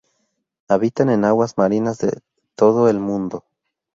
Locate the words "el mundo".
2.89-3.45